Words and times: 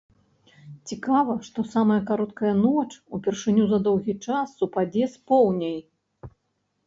Цікава, 0.91 1.33
што 1.49 1.59
самая 1.73 1.97
кароткая 2.07 2.53
ноч 2.61 2.87
упершыню 3.17 3.65
за 3.73 3.79
доўгі 3.87 4.15
час 4.29 4.47
супадзе 4.61 5.03
з 5.17 5.21
поўняй. 5.33 5.77